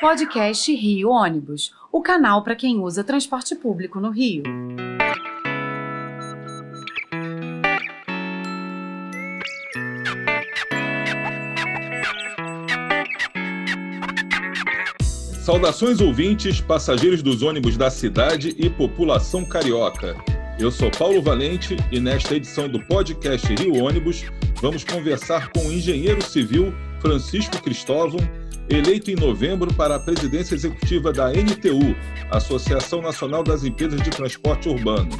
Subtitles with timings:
[0.00, 4.42] Podcast Rio Ônibus, o canal para quem usa transporte público no Rio.
[15.44, 20.16] Saudações ouvintes, passageiros dos ônibus da cidade e população carioca.
[20.58, 24.24] Eu sou Paulo Valente e nesta edição do podcast Rio Ônibus
[24.60, 28.18] vamos conversar com o engenheiro civil Francisco Cristóvão,
[28.68, 31.94] eleito em novembro para a presidência executiva da NTU,
[32.30, 35.10] Associação Nacional das Empresas de Transporte Urbano.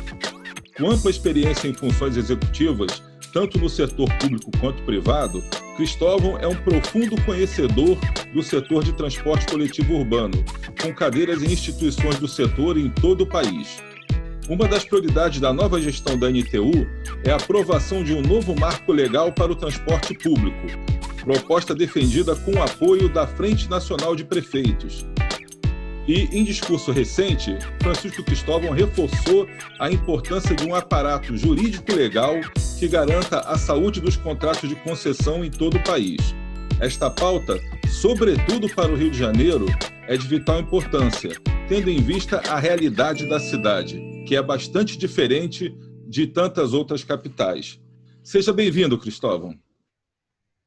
[0.77, 3.03] Com ampla experiência em funções executivas,
[3.33, 5.43] tanto no setor público quanto privado,
[5.77, 7.99] Cristóvão é um profundo conhecedor
[8.33, 10.45] do setor de transporte coletivo urbano,
[10.81, 13.83] com cadeiras em instituições do setor em todo o país.
[14.49, 16.87] Uma das prioridades da nova gestão da NTU
[17.25, 20.67] é a aprovação de um novo marco legal para o transporte público,
[21.25, 25.07] proposta defendida com apoio da Frente Nacional de Prefeitos.
[26.07, 29.49] E, em discurso recente, Francisco Cristóvão reforçou
[29.81, 32.35] a importância de um aparato jurídico-legal
[32.79, 36.35] que garanta a saúde dos contratos de concessão em todo o país.
[36.79, 39.67] Esta pauta, sobretudo para o Rio de Janeiro,
[40.07, 41.31] é de vital importância,
[41.67, 45.75] tendo em vista a realidade da cidade que é bastante diferente
[46.07, 47.81] de tantas outras capitais.
[48.23, 49.55] Seja bem-vindo, Cristóvão.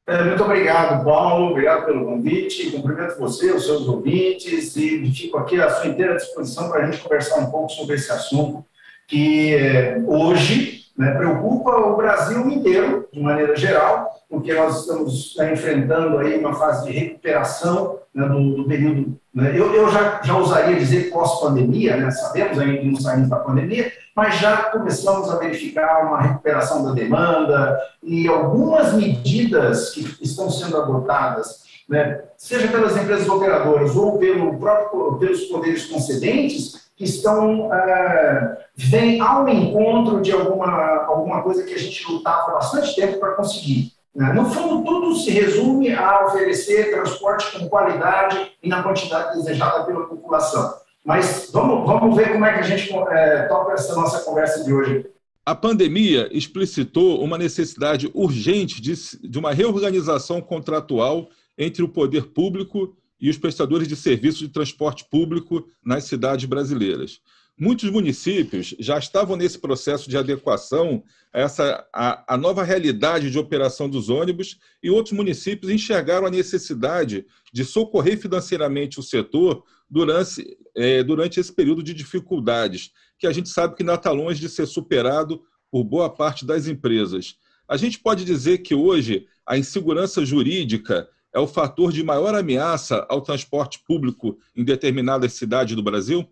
[0.08, 1.52] É, muito obrigado, Paulo.
[1.52, 2.72] Obrigado pelo convite.
[2.72, 7.04] Cumprimento você, os seus ouvintes, e fico aqui à sua inteira disposição para a gente
[7.04, 8.66] conversar um pouco sobre esse assunto
[9.06, 15.54] que é, hoje né, preocupa o Brasil inteiro, de maneira geral, porque nós estamos né,
[15.54, 19.18] enfrentando aí uma fase de recuperação né, do, do, período.
[19.38, 23.36] Né, eu, eu já, já usaria dizer pós-pandemia, né, sabemos ainda que não saímos da
[23.36, 30.50] pandemia, mas já começamos a verificar uma recuperação da demanda e algumas medidas que estão
[30.50, 37.72] sendo adotadas, né, seja pelas empresas operadoras ou pelo próprio, pelos poderes concedentes, que estão
[37.72, 43.36] é, vêm ao encontro de alguma, alguma coisa que a gente lutava bastante tempo para
[43.36, 43.97] conseguir.
[44.18, 44.34] Né?
[44.34, 50.08] No fundo, tudo se resume a oferecer transporte com qualidade e na quantidade desejada pela
[50.08, 50.74] população.
[51.06, 54.74] Mas vamos, vamos ver como é que a gente é, toca essa nossa conversa de
[54.74, 55.06] hoje.
[55.46, 62.98] A pandemia explicitou uma necessidade urgente de, de uma reorganização contratual entre o poder público
[63.22, 67.22] e os prestadores de serviços de transporte público nas cidades brasileiras.
[67.60, 71.04] Muitos municípios já estavam nesse processo de adequação
[71.34, 76.32] a essa a, a, nova realidade de operação dos ônibus e outros municípios enxergaram a
[76.32, 83.32] necessidade de socorrer financeiramente o setor durante, é, durante esse período de dificuldades, que a
[83.32, 85.42] gente sabe que ainda está longe de ser superado
[85.72, 87.38] por boa parte das empresas.
[87.68, 93.06] A gente pode dizer que hoje a insegurança jurídica é o fator de maior ameaça
[93.10, 96.28] ao transporte público em determinadas cidades do Brasil?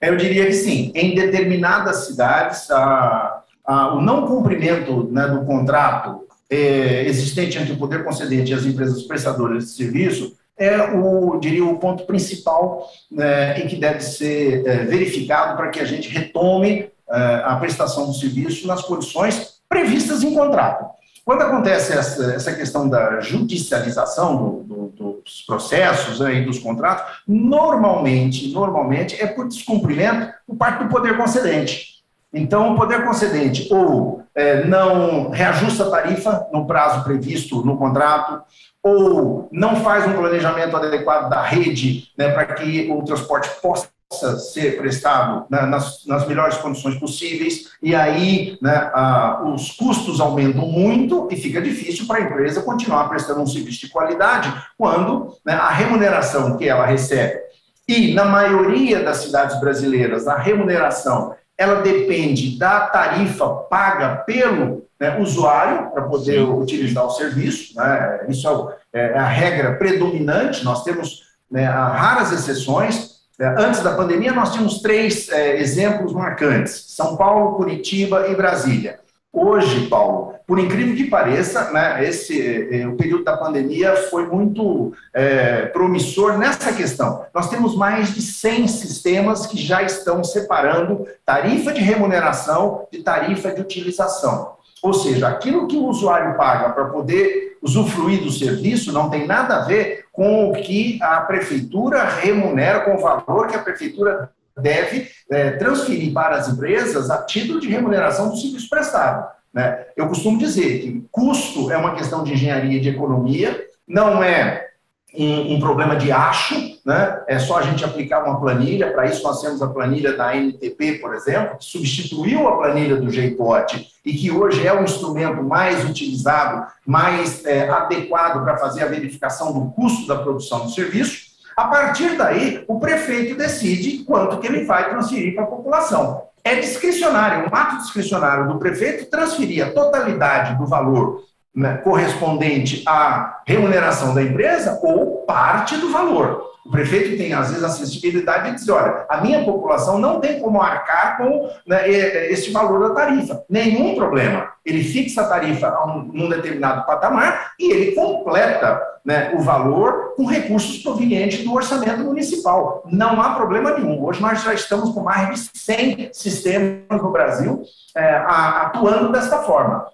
[0.00, 0.92] Eu diria que sim.
[0.94, 7.78] Em determinadas cidades, a, a, o não cumprimento né, do contrato é, existente entre o
[7.78, 13.58] poder concedente e as empresas prestadoras de serviço é o, diria, o ponto principal né,
[13.60, 18.14] e que deve ser é, verificado para que a gente retome é, a prestação do
[18.14, 20.86] serviço nas condições previstas em contrato.
[21.26, 27.20] Quando acontece essa, essa questão da judicialização do, do, dos processos né, e dos contratos,
[27.26, 31.96] normalmente, normalmente é por descumprimento por parte do poder concedente.
[32.32, 38.42] Então, o poder concedente ou é, não reajusta a tarifa no prazo previsto no contrato,
[38.80, 44.38] ou não faz um planejamento adequado da rede né, para que o transporte possa possa
[44.38, 50.66] ser prestado né, nas, nas, melhores condições possíveis, e aí né, a, os custos aumentam
[50.66, 55.54] muito e fica difícil para a empresa continuar prestando um serviço de qualidade quando né,
[55.54, 57.40] a remuneração que ela recebe,
[57.88, 65.18] e na maioria das cidades brasileiras, a remuneração ela depende da tarifa paga pelo né,
[65.18, 66.52] usuário para poder Sim.
[66.52, 73.15] utilizar o serviço, né, isso é, é, a regra predominante, nós temos né, raras exceções,
[73.15, 79.00] é, antes da pandemia, nós tínhamos três é, exemplos marcantes: São Paulo, Curitiba e Brasília.
[79.32, 84.94] Hoje, Paulo, por incrível que pareça, né, esse, é, o período da pandemia foi muito
[85.12, 87.26] é, promissor nessa questão.
[87.34, 93.50] Nós temos mais de 100 sistemas que já estão separando tarifa de remuneração de tarifa
[93.50, 94.56] de utilização.
[94.82, 99.56] Ou seja, aquilo que o usuário paga para poder usufruir do serviço não tem nada
[99.56, 105.10] a ver com o que a prefeitura remunera, com o valor que a prefeitura deve
[105.30, 109.28] é, transferir para as empresas a título de remuneração do serviço prestado.
[109.52, 109.84] Né?
[109.94, 114.68] Eu costumo dizer que custo é uma questão de engenharia e de economia, não é
[115.14, 116.54] um, um, problema de acho,
[116.86, 117.20] né?
[117.26, 121.00] é só a gente aplicar uma planilha, para isso nós temos a planilha da NTP,
[121.00, 125.84] por exemplo, que substituiu a planilha do JPOT e que hoje é o instrumento mais
[125.84, 131.26] utilizado, mais é, adequado para fazer a verificação do custo da produção do serviço.
[131.56, 136.22] A partir daí, o prefeito decide quanto que ele vai transferir para a população.
[136.44, 143.40] É discricionário, um ato discricionário do prefeito transferir a totalidade do valor né, correspondente à
[143.44, 146.55] remuneração da empresa ou parte do valor.
[146.66, 150.40] O prefeito tem, às vezes, a sensibilidade de dizer: olha, a minha população não tem
[150.40, 153.44] como arcar com né, esse valor da tarifa.
[153.48, 154.48] Nenhum problema.
[154.64, 160.14] Ele fixa a tarifa a um, num determinado patamar e ele completa né, o valor
[160.16, 162.82] com recursos provenientes do orçamento municipal.
[162.90, 164.04] Não há problema nenhum.
[164.04, 167.62] Hoje nós já estamos com mais de 100 sistemas no Brasil
[167.96, 169.86] é, atuando desta forma.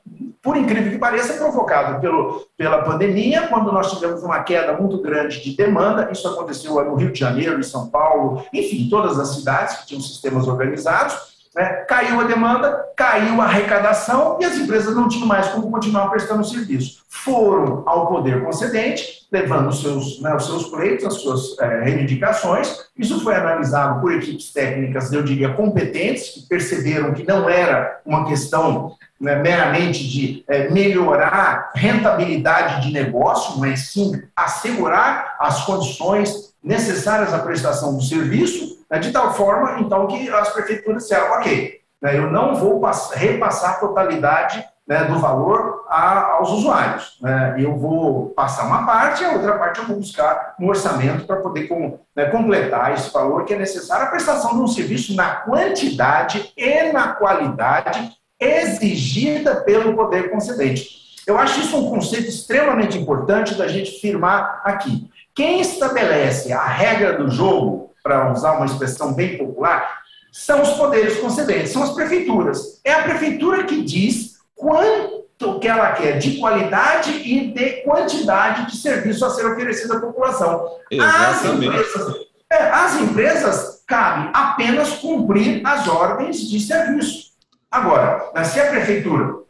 [0.42, 5.40] Por incrível que pareça, provocado pelo, pela pandemia, quando nós tivemos uma queda muito grande
[5.40, 9.76] de demanda, isso aconteceu no Rio de Janeiro, em São Paulo, enfim, todas as cidades
[9.78, 11.84] que tinham sistemas organizados, né?
[11.86, 16.44] Caiu a demanda, caiu a arrecadação e as empresas não tinham mais como continuar prestando
[16.44, 17.02] serviço.
[17.08, 22.86] Foram ao poder concedente, levando os seus, né, os seus pleitos, as suas é, reivindicações.
[22.96, 28.26] Isso foi analisado por equipes técnicas, eu diria, competentes, que perceberam que não era uma
[28.26, 37.32] questão né, meramente de é, melhorar rentabilidade de negócio, mas sim assegurar as condições necessárias
[37.32, 42.18] à prestação do serviço né, de tal forma, então, que as prefeituras disseram, ok, né,
[42.18, 42.82] eu não vou
[43.14, 47.16] repassar a totalidade né, do valor a, aos usuários.
[47.22, 51.36] Né, eu vou passar uma parte, a outra parte eu vou buscar no orçamento para
[51.36, 55.36] poder com, né, completar esse valor que é necessário a prestação de um serviço na
[55.36, 61.02] quantidade e na qualidade exigida pelo poder concedente.
[61.26, 65.08] Eu acho isso um conceito extremamente importante da gente firmar aqui.
[65.34, 70.02] Quem estabelece a regra do jogo para usar uma expressão bem popular,
[70.32, 72.80] são os poderes concedentes, são as prefeituras.
[72.84, 78.76] É a prefeitura que diz quanto que ela quer de qualidade e de quantidade de
[78.76, 80.68] serviço a ser oferecido à população.
[81.00, 82.14] As empresas,
[82.50, 87.31] é, as empresas cabe apenas cumprir as ordens de serviço.
[87.72, 89.42] Agora, se a prefeitura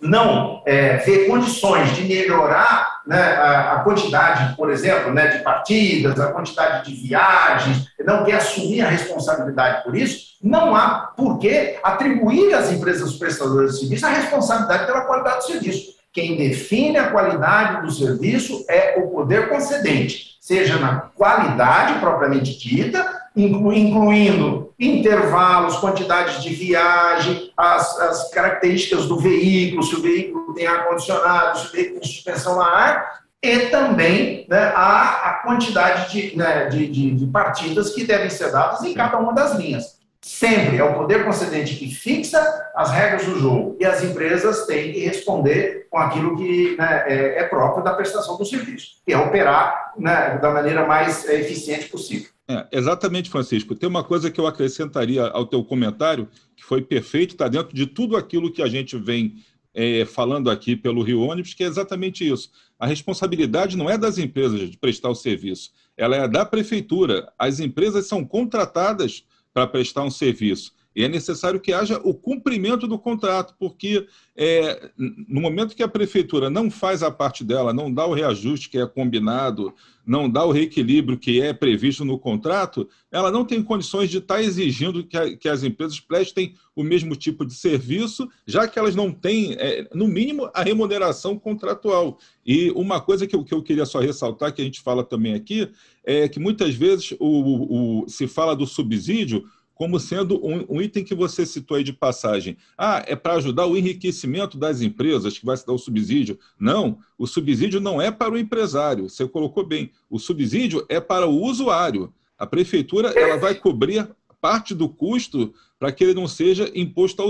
[0.00, 6.18] não é, vê condições de melhorar né, a, a, quantidade, por exemplo, né, de partidas,
[6.18, 11.76] a quantidade de viagens, não quer assumir a responsabilidade por isso, não há por que
[11.82, 15.96] atribuir às empresas prestadoras de serviço a responsabilidade pela qualidade do serviço.
[16.14, 23.06] Quem define a qualidade do serviço é o poder concedente, seja na qualidade propriamente dita,
[23.36, 31.58] incluindo intervalos, quantidades de viagem, as, as características do veículo, se o veículo tem ar-condicionado,
[31.58, 36.66] se o veículo tem suspensão a ar, e também né, a, a quantidade de, né,
[36.66, 39.96] de, de, de partidas que devem ser dadas em cada uma das linhas.
[40.20, 42.42] Sempre é o poder concedente que fixa
[42.74, 47.40] as regras do jogo e as empresas têm que responder com aquilo que né, é,
[47.40, 51.86] é, próprio da prestação do serviço, que é operar né, da maneira mais é, eficiente
[51.88, 52.28] possível.
[52.48, 53.74] É, exatamente, Francisco.
[53.74, 57.86] Tem uma coisa que eu acrescentaria ao teu comentário, que foi perfeito, está dentro de
[57.86, 59.42] tudo aquilo que a gente vem
[59.74, 62.50] é, falando aqui pelo Rio Ônibus, que é exatamente isso.
[62.78, 67.32] A responsabilidade não é das empresas de prestar o serviço, ela é da prefeitura.
[67.38, 70.72] As empresas são contratadas para prestar um serviço.
[70.96, 75.88] E é necessário que haja o cumprimento do contrato, porque é, no momento que a
[75.88, 79.74] prefeitura não faz a parte dela, não dá o reajuste que é combinado,
[80.06, 84.40] não dá o reequilíbrio que é previsto no contrato, ela não tem condições de estar
[84.40, 88.94] exigindo que, a, que as empresas prestem o mesmo tipo de serviço, já que elas
[88.94, 92.18] não têm, é, no mínimo, a remuneração contratual.
[92.44, 95.34] E uma coisa que eu, que eu queria só ressaltar, que a gente fala também
[95.34, 95.68] aqui,
[96.04, 99.44] é que muitas vezes o, o se fala do subsídio
[99.76, 102.56] como sendo um, um, item que você citou aí de passagem.
[102.78, 106.38] Ah, é para ajudar o enriquecimento das empresas que vai se dar o subsídio.
[106.58, 109.90] Não, o subsídio não é para o empresário, você colocou bem.
[110.08, 112.10] O subsídio é para o usuário.
[112.38, 114.08] A prefeitura ela vai cobrir
[114.40, 117.20] parte do custo para que ele não seja imposto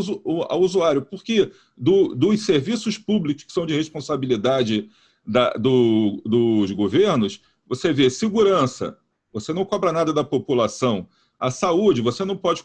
[0.48, 1.02] ao, usuário.
[1.02, 4.88] Porque do, dos serviços públicos que são de responsabilidade
[5.26, 8.96] da, do, dos governos, você vê segurança,
[9.32, 11.08] você não cobra nada da população.
[11.38, 12.64] A saúde, você não pode.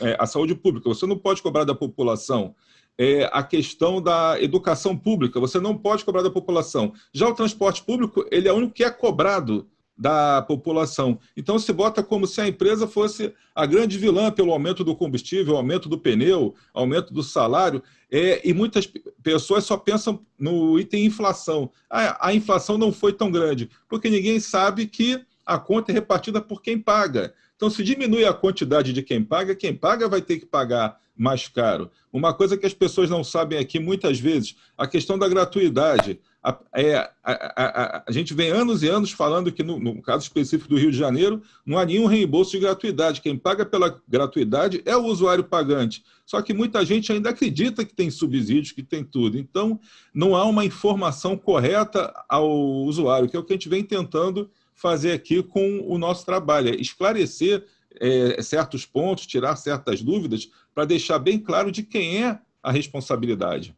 [0.00, 2.54] É, a saúde pública, você não pode cobrar da população.
[2.98, 6.92] É, a questão da educação pública, você não pode cobrar da população.
[7.12, 11.18] Já o transporte público, ele é o único que é cobrado da população.
[11.36, 15.56] Então se bota como se a empresa fosse a grande vilã pelo aumento do combustível,
[15.56, 18.86] aumento do pneu, aumento do salário, é, e muitas
[19.22, 21.70] pessoas só pensam no item inflação.
[21.88, 26.40] A, a inflação não foi tão grande, porque ninguém sabe que a conta é repartida
[26.40, 27.34] por quem paga.
[27.62, 31.46] Então, se diminui a quantidade de quem paga, quem paga vai ter que pagar mais
[31.46, 31.92] caro.
[32.12, 36.18] Uma coisa que as pessoas não sabem aqui muitas vezes, a questão da gratuidade.
[36.42, 40.24] A, é, a, a, a, gente vem anos e anos falando que, no, no, caso
[40.24, 43.20] específico do Rio de Janeiro, não há nenhum reembolso de gratuidade.
[43.20, 46.02] Quem paga pela gratuidade é o usuário pagante.
[46.26, 49.38] Só que muita gente ainda acredita que tem subsídios, que tem tudo.
[49.38, 49.78] Então,
[50.12, 54.50] não há uma informação correta ao usuário, que é o que a gente vem tentando
[54.74, 57.64] fazer aqui com o nosso trabalho, é esclarecer
[58.00, 63.76] é, certos pontos, tirar certas dúvidas, para deixar bem claro de quem é a responsabilidade.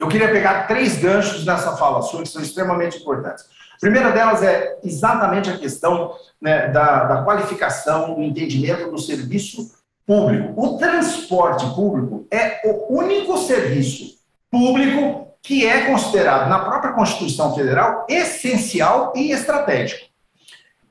[0.00, 3.44] Eu queria pegar três ganchos nessa fala sua que são extremamente importantes.
[3.74, 9.72] A primeira delas é exatamente a questão né, da, da qualificação, do entendimento do serviço
[10.06, 10.54] público.
[10.56, 14.18] O transporte público é o único serviço
[14.50, 20.09] público que é considerado na própria Constituição Federal essencial e estratégico.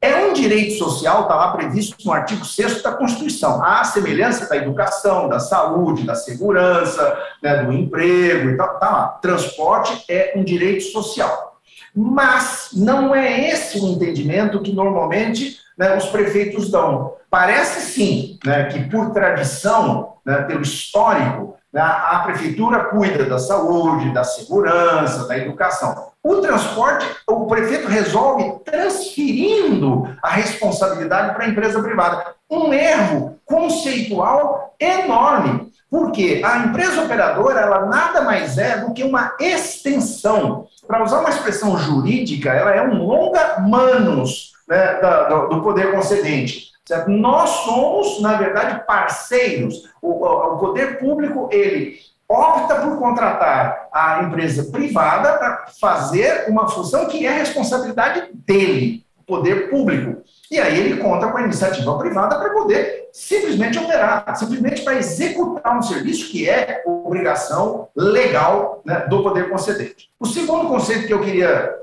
[0.01, 4.55] É um direito social, está lá previsto no artigo 6 da Constituição, a semelhança da
[4.55, 9.07] educação, da saúde, da segurança, né, do emprego e tal, está lá.
[9.21, 11.59] Transporte é um direito social.
[11.93, 17.13] Mas não é esse o entendimento que normalmente né, os prefeitos dão.
[17.29, 24.13] Parece sim né, que, por tradição, né, pelo histórico, né, a prefeitura cuida da saúde,
[24.13, 26.08] da segurança, da educação.
[26.23, 32.35] O transporte, o prefeito resolve transferindo a responsabilidade para a empresa privada.
[32.49, 39.35] Um erro conceitual enorme, porque a empresa operadora ela nada mais é do que uma
[39.39, 40.67] extensão.
[40.85, 44.99] Para usar uma expressão jurídica, ela é um longa manus né,
[45.29, 46.69] do, do poder concedente.
[46.85, 47.09] Certo?
[47.11, 49.87] Nós somos, na verdade, parceiros.
[50.01, 51.99] O, o, poder público, ele
[52.29, 59.69] opta por contratar a empresa privada para fazer uma função que é responsabilidade dele, poder
[59.69, 60.21] público.
[60.51, 65.77] E aí ele conta com a iniciativa privada para poder simplesmente operar, simplesmente para executar
[65.77, 70.09] um serviço que é obrigação legal né, do poder concedente.
[70.19, 71.75] O segundo conceito que eu queria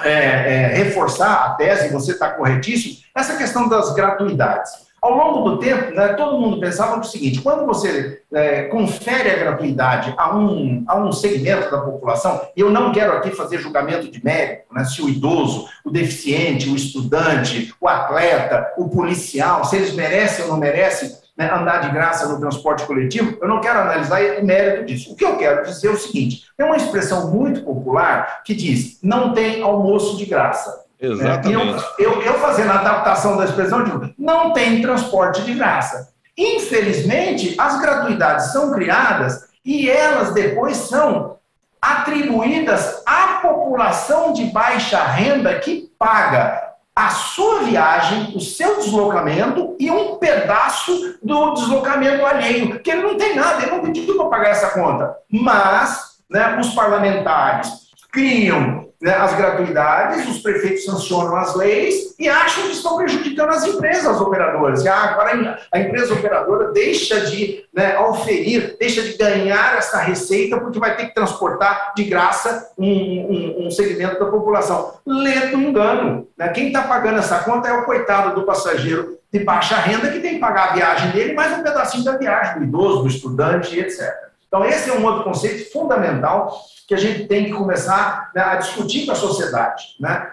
[0.00, 4.83] é, é, reforçar a tese, você está corretíssimo, essa questão das gratuidades.
[5.04, 9.36] Ao longo do tempo, né, todo mundo pensava o seguinte: quando você é, confere a
[9.36, 14.10] gratuidade a um, a um segmento da população, e eu não quero aqui fazer julgamento
[14.10, 19.76] de mérito, né, se o idoso, o deficiente, o estudante, o atleta, o policial, se
[19.76, 23.80] eles merecem ou não merecem né, andar de graça no transporte coletivo, eu não quero
[23.80, 25.12] analisar o mérito disso.
[25.12, 29.00] O que eu quero dizer é o seguinte: tem uma expressão muito popular que diz:
[29.02, 30.83] não tem almoço de graça.
[31.00, 31.84] Exatamente.
[31.98, 36.12] Eu, eu, eu, fazendo a adaptação da expressão, eu digo, não tem transporte de graça.
[36.36, 41.36] Infelizmente, as gratuidades são criadas e elas depois são
[41.80, 49.90] atribuídas à população de baixa renda que paga a sua viagem, o seu deslocamento e
[49.90, 54.50] um pedaço do deslocamento alheio, que ele não tem nada, ele não pediu para pagar
[54.50, 55.14] essa conta.
[55.28, 57.68] Mas né, os parlamentares
[58.12, 63.64] criam né, as gratuidades, os prefeitos sancionam as leis e acham que estão prejudicando as
[63.64, 64.84] empresas operadoras.
[64.84, 70.58] E, ah, agora a empresa operadora deixa de né, oferir, deixa de ganhar essa receita
[70.58, 74.94] porque vai ter que transportar de graça um, um, um segmento da população.
[75.06, 76.26] Lento engano.
[76.36, 76.48] Né?
[76.48, 80.34] Quem está pagando essa conta é o coitado do passageiro de baixa renda que tem
[80.34, 84.33] que pagar a viagem dele, mais um pedacinho da viagem, do idoso, do estudante, etc.
[84.46, 88.56] Então, esse é um outro conceito fundamental que a gente tem que começar né, a
[88.56, 89.96] discutir com a sociedade.
[89.98, 90.32] Né?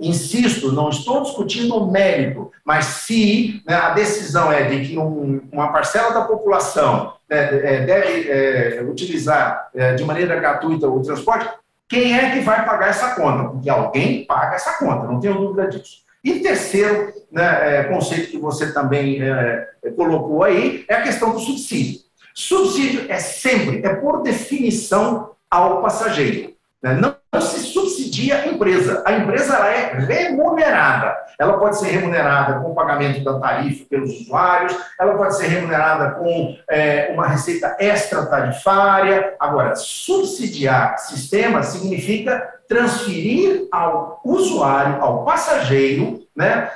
[0.00, 5.40] Insisto, não estou discutindo o mérito, mas se né, a decisão é de que um,
[5.52, 11.48] uma parcela da população né, é, deve é, utilizar é, de maneira gratuita o transporte,
[11.88, 13.48] quem é que vai pagar essa conta?
[13.48, 16.08] Porque alguém paga essa conta, não tenho dúvida disso.
[16.22, 21.38] E terceiro né, é, conceito que você também é, colocou aí é a questão do
[21.38, 22.00] subsídio.
[22.38, 26.52] Subsídio é sempre, é por definição, ao passageiro.
[26.80, 26.94] Né?
[26.94, 29.02] Não se subsidia a empresa.
[29.04, 31.16] A empresa ela é remunerada.
[31.36, 36.12] Ela pode ser remunerada com o pagamento da tarifa pelos usuários, ela pode ser remunerada
[36.12, 39.34] com é, uma receita extra-tarifária.
[39.40, 46.70] Agora, subsidiar sistema significa transferir ao usuário, ao passageiro, né,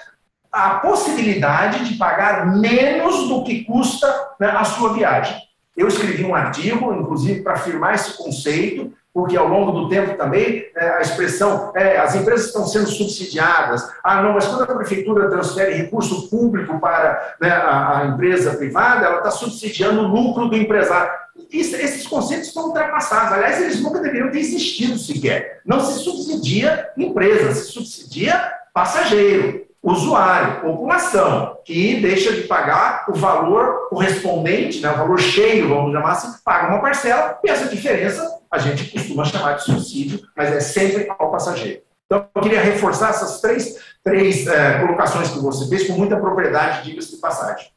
[0.50, 5.51] a possibilidade de pagar menos do que custa né, a sua viagem.
[5.76, 10.64] Eu escrevi um artigo, inclusive, para afirmar esse conceito, porque ao longo do tempo também
[10.74, 13.86] é, a expressão é, as empresas estão sendo subsidiadas.
[14.02, 19.06] Ah, não, mas quando a prefeitura transfere recurso público para né, a, a, empresa privada,
[19.06, 21.12] ela está subsidiando o lucro do empresário.
[21.50, 23.32] Isso, esses conceitos estão ultrapassados.
[23.32, 25.60] Aliás, eles nunca deveriam ter existido sequer.
[25.64, 33.88] Não se subsidia empresa, se subsidia passageiro usuário, população, que deixa de pagar o valor
[33.88, 38.58] correspondente, né, o valor cheio, vamos chamar assim, paga uma parcela, e essa diferença a
[38.58, 41.82] gente costuma chamar de subsídio, mas é sempre ao passageiro.
[42.06, 46.84] Então, eu queria reforçar essas três, três é, colocações que você fez com muita propriedade,
[46.84, 47.68] diga-se de passagem.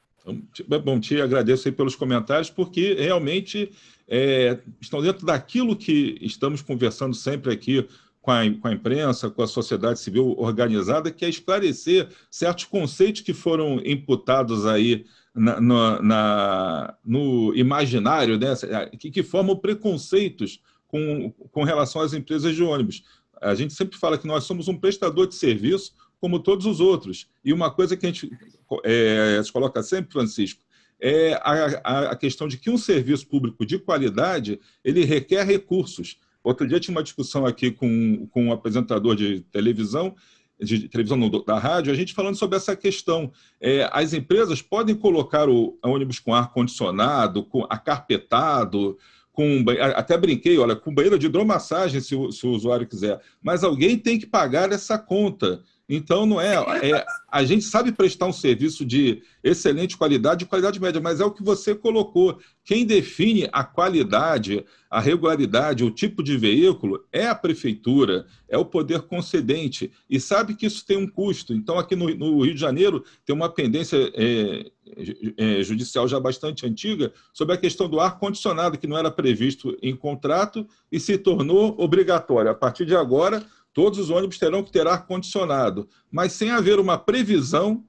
[0.84, 3.72] Bom, te agradeço pelos comentários, porque realmente
[4.08, 7.88] é, estão dentro daquilo que estamos conversando sempre aqui
[8.26, 13.22] com a, com a, imprensa, com a sociedade civil organizada, que é esclarecer certos conceitos
[13.22, 18.56] que foram imputados aí na, na, na, no imaginário, né,
[18.98, 23.04] que, que formam preconceitos com, com relação às empresas de ônibus.
[23.40, 27.28] A gente sempre fala que nós somos um prestador de serviço como todos os outros.
[27.44, 28.32] E uma coisa que a gente
[28.84, 30.64] é, se coloca sempre, Francisco,
[31.00, 36.18] é a, a, questão de que um serviço público de qualidade ele requer recursos.
[36.46, 40.16] Outro dia tinha uma discussão aqui com, com um apresentador de televisão,
[40.62, 43.32] de televisão no, da rádio, a gente falando sobre essa questão.
[43.60, 48.96] É, as empresas podem colocar o ônibus com ar-condicionado, com acarpetado,
[49.34, 53.64] com até brinquei, olha, com banheiro de hidromassagem, se o, se o usuário quiser, mas
[53.64, 55.64] alguém tem que pagar essa conta.
[55.88, 60.82] Então, não é, é, A gente sabe prestar um serviço de excelente qualidade, de qualidade
[60.82, 62.40] média, mas é o que você colocou.
[62.64, 68.66] Quem define a qualidade, a regularidade, o tipo de veículo é a prefeitura, é o
[68.66, 69.92] poder concedente.
[70.10, 71.54] E sabe que isso tem um custo.
[71.54, 74.72] Então, aqui no, no Rio de Janeiro, tem uma pendência é,
[75.38, 79.96] é, judicial já bastante antiga sobre a questão do ar-condicionado, que não era previsto em
[79.96, 82.50] contrato e se tornou obrigatório.
[82.50, 86.98] A partir de agora Todos os ônibus terão que ter ar-condicionado, mas sem haver uma
[86.98, 87.84] previsão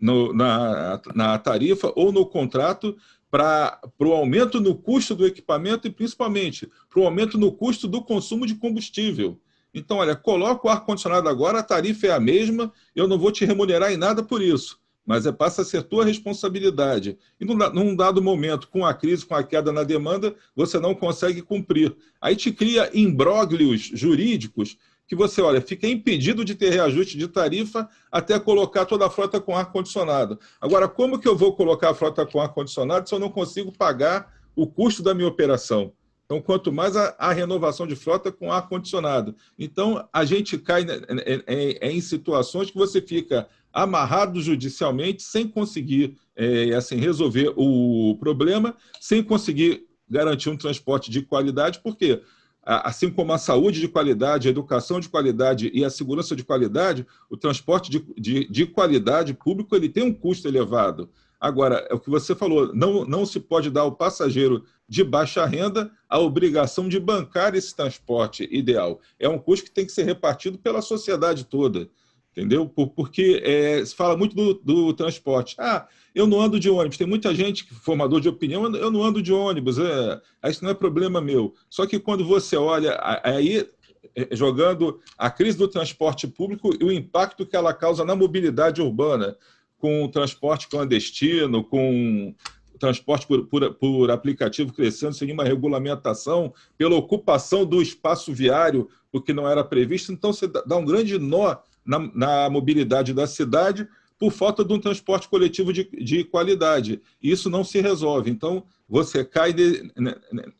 [0.00, 2.96] no, na, na tarifa ou no contrato
[3.28, 8.00] para o aumento no custo do equipamento e, principalmente, para o aumento no custo do
[8.00, 9.36] consumo de combustível.
[9.74, 13.44] Então, olha, coloca o ar-condicionado agora, a tarifa é a mesma, eu não vou te
[13.44, 17.18] remunerar em nada por isso, mas é, passa a ser tua responsabilidade.
[17.40, 20.94] E num, num dado momento, com a crise, com a queda na demanda, você não
[20.94, 21.96] consegue cumprir.
[22.20, 27.88] Aí te cria imbróglios jurídicos que você, olha, fica impedido de ter reajuste de tarifa
[28.10, 30.38] até colocar toda a frota com ar-condicionado.
[30.60, 34.32] Agora, como que eu vou colocar a frota com ar-condicionado se eu não consigo pagar
[34.56, 35.92] o custo da minha operação?
[36.24, 39.36] Então, quanto mais a, a renovação de frota com ar-condicionado.
[39.58, 46.16] Então, a gente cai é, é, em situações que você fica amarrado judicialmente, sem conseguir
[46.34, 52.22] é, assim, resolver o problema, sem conseguir garantir um transporte de qualidade, porque quê?
[52.64, 57.06] Assim como a saúde de qualidade, a educação de qualidade e a segurança de qualidade,
[57.28, 61.10] o transporte de, de, de, qualidade público ele tem um custo elevado.
[61.40, 65.44] Agora, é o que você falou, não, não se pode dar ao passageiro de baixa
[65.44, 69.00] renda a obrigação de bancar esse transporte ideal.
[69.18, 71.90] É um custo que tem que ser repartido pela sociedade toda
[72.32, 72.68] entendeu?
[72.68, 75.54] Porque é, se fala muito do, do, transporte.
[75.58, 76.98] Ah, eu não ando de ônibus.
[76.98, 79.78] Tem muita gente, formador de opinião, eu não ando de ônibus.
[79.78, 81.54] É, isso não é problema meu.
[81.68, 83.68] Só que quando você olha aí
[84.16, 88.82] é, jogando a crise do transporte público e o impacto que ela causa na mobilidade
[88.82, 89.36] urbana,
[89.78, 92.34] com o transporte clandestino, com
[92.78, 99.20] transporte por, por, por aplicativo crescendo sem nenhuma regulamentação, pela ocupação do espaço viário, o
[99.20, 100.12] que não era previsto.
[100.12, 104.78] Então, você dá um grande nó na, na mobilidade da cidade por falta de um
[104.78, 107.00] transporte coletivo de, de qualidade.
[107.20, 108.30] Isso não se resolve.
[108.30, 109.90] Então, você cai de,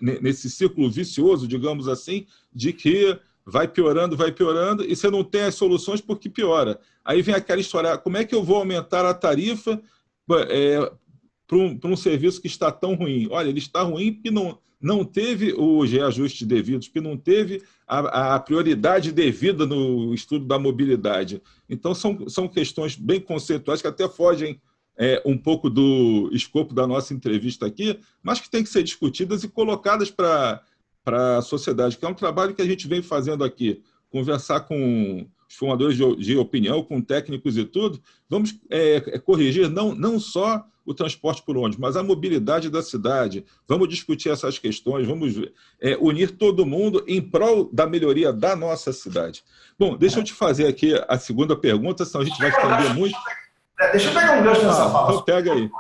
[0.00, 5.42] nesse círculo vicioso, digamos assim, de que vai piorando, vai piorando, e você não tem
[5.42, 6.80] as soluções porque piora.
[7.04, 9.80] Aí vem aquela história: como é que eu vou aumentar a tarifa
[10.48, 10.92] é,
[11.52, 13.28] para um, um serviço que está tão ruim?
[13.30, 18.34] Olha, ele está ruim porque não, não teve os reajustes devidos, que não teve a,
[18.34, 21.42] a, prioridade devida no estudo da mobilidade.
[21.68, 24.58] Então, são, são questões bem conceituais que até fogem
[24.96, 29.44] é, um pouco do escopo da nossa entrevista aqui, mas que têm que ser discutidas
[29.44, 30.62] e colocadas para
[31.36, 33.82] a sociedade, que é um trabalho que a gente vem fazendo aqui.
[34.10, 39.94] Conversar com formadores de, de opinião, com técnicos e tudo, vamos é, é, corrigir não,
[39.94, 43.44] não só o transporte por ônibus, mas a mobilidade da cidade.
[43.68, 45.34] Vamos discutir essas questões, vamos
[45.80, 49.44] é, unir todo mundo em prol da melhoria da nossa cidade.
[49.78, 53.16] Bom, deixa eu te fazer aqui a segunda pergunta, senão a gente vai estender muito.
[53.80, 55.12] É, deixa eu pegar um gancho nessa ah, fala.
[55.12, 55.70] Então pega aí.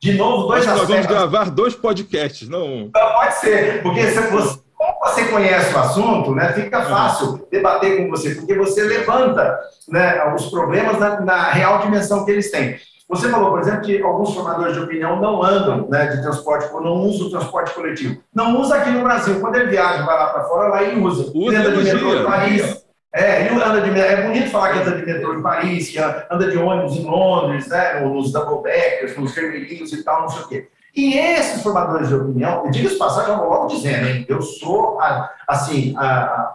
[0.00, 2.90] De novo, dois Nós vamos gravar dois podcasts, não.
[2.94, 4.60] Não, pode ser, porque você
[5.02, 6.84] você conhece o assunto, né, fica uhum.
[6.84, 9.58] fácil debater com você, porque você levanta
[9.88, 12.78] né, os problemas na, na real dimensão que eles têm.
[13.08, 16.94] Você falou, por exemplo, que alguns formadores de opinião não andam né, de transporte, não
[16.94, 18.22] usam o transporte coletivo.
[18.32, 19.40] Não usa aqui no Brasil.
[19.40, 21.32] Quando ele viaja, vai lá para fora, lá ele usa.
[21.34, 22.84] Usa ele anda de metrô em Paris.
[23.12, 26.48] É, ele anda de, é bonito falar que anda de metrô em Paris, que anda
[26.48, 30.48] de ônibus em Londres, né, nos double deckers, nos vermelhinhos e tal, não sei o
[30.48, 30.68] quê.
[30.94, 34.98] E esses formadores de opinião, eu digo passagem, eu vou logo dizendo, hein, eu sou,
[35.46, 35.94] assim,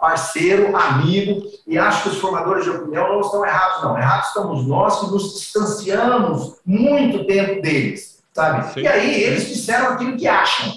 [0.00, 3.98] parceiro, amigo, e acho que os formadores de opinião não estão errados, não.
[3.98, 8.72] Errados estamos nós que nos distanciamos muito tempo deles, sabe?
[8.72, 8.80] Sim.
[8.80, 10.72] E aí eles disseram aquilo que acham.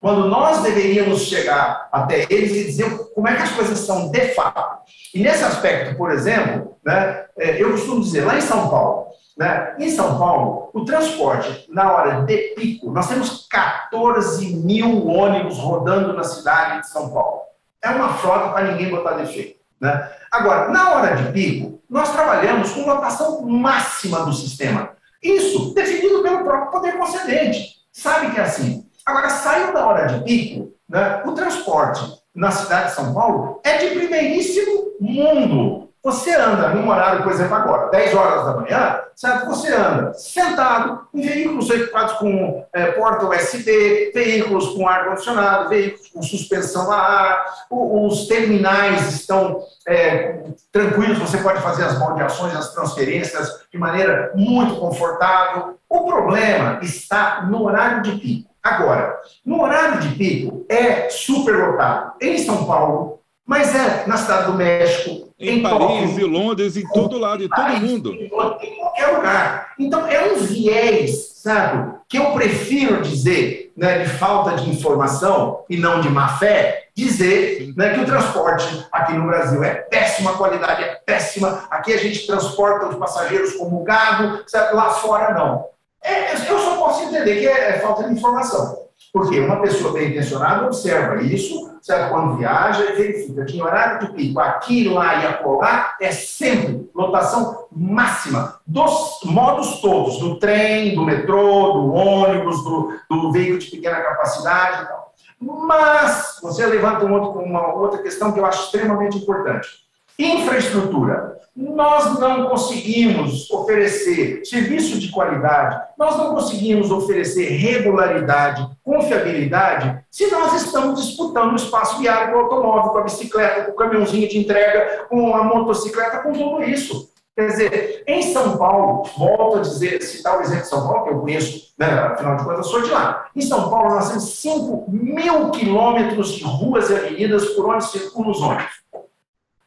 [0.00, 4.34] Quando nós deveríamos chegar até eles e dizer como é que as coisas são de
[4.34, 4.82] fato.
[5.14, 9.74] E nesse aspecto, por exemplo, né, é, eu costumo dizer, lá em São Paulo, né?
[9.78, 16.12] Em São Paulo, o transporte, na hora de pico, nós temos 14 mil ônibus rodando
[16.12, 17.42] na cidade de São Paulo.
[17.82, 19.58] É uma frota para ninguém botar defeito.
[19.80, 20.10] Né?
[20.30, 24.90] Agora, na hora de pico, nós trabalhamos com lotação máxima do sistema.
[25.22, 27.74] Isso definido pelo próprio poder concedente.
[27.92, 28.88] Sabe que é assim.
[29.04, 31.22] Agora, saiu da hora de pico, né?
[31.24, 32.00] o transporte
[32.34, 35.83] na cidade de São Paulo é de primeiríssimo mundo.
[36.04, 39.46] Você anda num horário, por exemplo, agora, 10 horas da manhã, certo?
[39.46, 46.20] Você anda sentado em veículos equipados com é, porta USB, veículos com ar-condicionado, veículos com
[46.20, 53.64] suspensão a ar, os terminais estão é, tranquilos, você pode fazer as baldeações, as transferências
[53.72, 55.78] de maneira muito confortável.
[55.88, 58.50] O problema está no horário de pico.
[58.62, 64.54] Agora, no horário de pico é superlotado em São Paulo, mas é na cidade do
[64.54, 68.14] México, em, em Paris, em Londres, em todo lado, em todo mundo.
[68.14, 69.74] Em qualquer lugar.
[69.78, 75.76] Então, é um viés, sabe, que eu prefiro dizer, né, de falta de informação e
[75.76, 80.36] não de má fé, dizer né, que o transporte aqui no Brasil é péssima, a
[80.36, 85.66] qualidade é péssima, aqui a gente transporta os passageiros como gado, sabe, lá fora não.
[86.02, 88.83] É, eu só posso entender que é, é falta de informação.
[89.14, 91.78] Porque uma pessoa bem intencionada observa isso,
[92.10, 96.90] quando viaja, e verifica que em horário de pico, aqui, lá e acolá, é sempre
[96.92, 103.70] lotação máxima dos modos todos, do trem, do metrô, do ônibus, do, do veículo de
[103.70, 105.14] pequena capacidade e tal.
[105.40, 109.83] Mas você levanta um outro, uma outra questão que eu acho extremamente importante.
[110.18, 111.34] Infraestrutura.
[111.56, 120.52] Nós não conseguimos oferecer serviço de qualidade, nós não conseguimos oferecer regularidade, confiabilidade, se nós
[120.62, 124.38] estamos disputando o espaço viário com o automóvel, com a bicicleta, com o caminhãozinho de
[124.38, 127.08] entrega, com a motocicleta, com tudo isso.
[127.36, 131.10] Quer dizer, em São Paulo, volto a dizer, citar o exemplo de São Paulo, que
[131.10, 133.26] eu conheço, né, afinal de contas, sou de lá.
[133.34, 138.30] Em São Paulo, nós temos 5 mil quilômetros de ruas e avenidas por onde circulam
[138.30, 138.83] os ônibus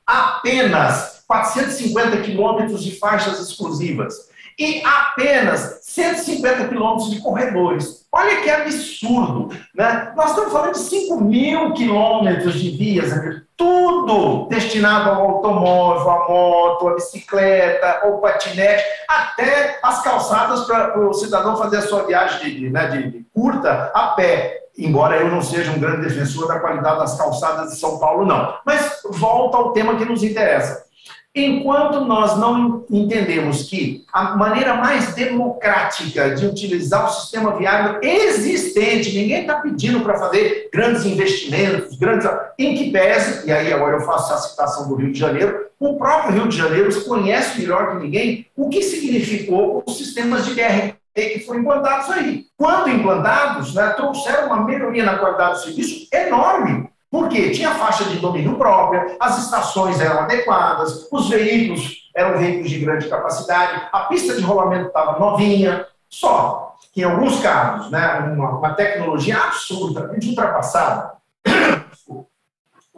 [0.08, 8.08] apenas 450 quilômetros de faixas exclusivas e apenas 150 quilômetros de corredores.
[8.12, 10.13] Olha que absurdo, né?
[10.15, 13.12] Nós estamos falando de 5 mil quilômetros de vias,
[13.56, 21.13] tudo destinado ao automóvel, à moto, à bicicleta, ao patinete, até as calçadas para o
[21.13, 25.71] cidadão fazer a sua viagem de, né, de curta a pé embora eu não seja
[25.71, 28.53] um grande defensor da qualidade das calçadas de São Paulo, não.
[28.65, 30.85] Mas volta ao tema que nos interessa.
[31.33, 39.15] Enquanto nós não entendemos que a maneira mais democrática de utilizar o sistema viário existente,
[39.15, 42.27] ninguém está pedindo para fazer grandes investimentos, grandes.
[42.57, 45.95] Em que pese, e aí agora eu faço a citação do Rio de Janeiro, o
[45.95, 50.95] próprio Rio de Janeiro conhece melhor que ninguém o que significou os sistemas de BRT
[51.25, 52.45] que foram implantados aí.
[52.58, 56.89] Quando implantados, né, trouxeram uma melhoria na qualidade do serviço enorme.
[57.10, 62.80] Porque tinha faixa de domínio própria, as estações eram adequadas, os veículos eram veículos de
[62.80, 65.86] grande capacidade, a pista de rolamento estava novinha.
[66.10, 71.13] Só que em alguns casos, né, uma, uma tecnologia absolutamente ultrapassada,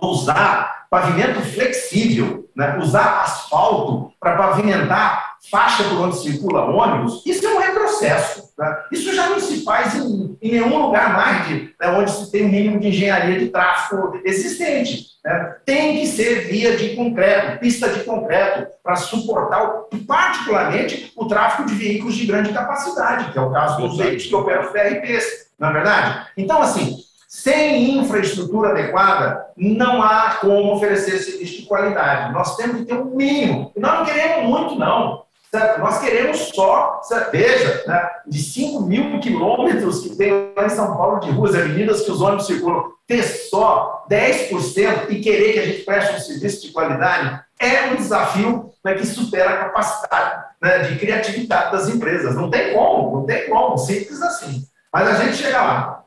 [0.02, 7.54] usar pavimento flexível, né, usar asfalto para pavimentar faixa por onde circula ônibus, isso é
[7.54, 8.50] um retrocesso.
[8.58, 8.78] Né?
[8.92, 12.46] Isso já não se faz em, em nenhum lugar mais de, né, onde se tem
[12.46, 15.08] um mínimo de engenharia de tráfego existente.
[15.24, 15.56] Né?
[15.66, 21.76] Tem que ser via de concreto, pista de concreto, para suportar, particularmente, o tráfego de
[21.76, 25.74] veículos de grande capacidade, que é o caso dos veículos que operam VRPs, não é
[25.74, 26.28] verdade?
[26.36, 26.98] Então, assim,
[27.28, 32.34] sem infraestrutura adequada, não há como oferecer serviço de qualidade.
[32.34, 33.72] Nós temos que ter um mínimo.
[33.76, 35.29] E nós não queremos muito, não.
[35.52, 35.80] Certo?
[35.80, 37.32] Nós queremos só, certo?
[37.32, 42.02] veja, né, de 5 mil quilômetros que tem lá em São Paulo de ruas, avenidas
[42.02, 46.68] que os ônibus circulam, ter só 10% e querer que a gente preste um serviço
[46.68, 52.36] de qualidade é um desafio né, que supera a capacidade né, de criatividade das empresas.
[52.36, 54.64] Não tem como, não tem como, simples assim.
[54.94, 56.04] Mas a gente chega lá.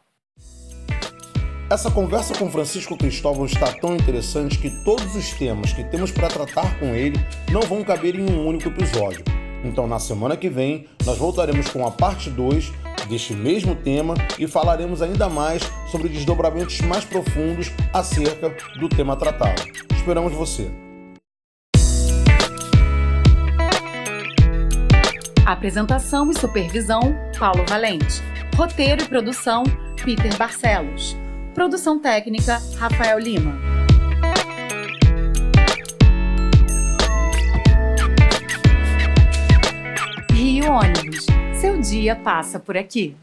[1.72, 6.28] Essa conversa com Francisco Cristóvão está tão interessante que todos os temas que temos para
[6.28, 7.18] tratar com ele
[7.50, 9.24] não vão caber em um único episódio.
[9.64, 12.70] Então, na semana que vem, nós voltaremos com a parte 2
[13.08, 19.62] deste mesmo tema e falaremos ainda mais sobre desdobramentos mais profundos acerca do tema tratado.
[19.94, 20.70] Esperamos você.
[25.46, 27.00] Apresentação e supervisão:
[27.38, 28.20] Paulo Valente.
[28.58, 29.62] Roteiro e produção:
[30.04, 31.21] Peter Barcelos.
[31.54, 33.52] Produção técnica: Rafael Lima.
[40.32, 41.26] Rio Ônibus.
[41.60, 43.16] Seu dia passa por aqui.